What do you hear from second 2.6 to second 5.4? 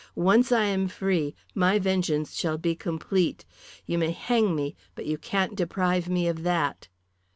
complete. You may hang me, but you